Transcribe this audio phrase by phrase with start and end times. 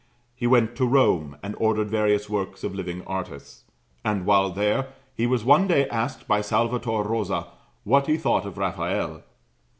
[0.35, 3.65] He went to Rome and ordered various works of living artists;
[4.03, 7.45] and while there, he was one day asked by Salvator Rosa
[7.83, 9.21] what he thought of Raphael.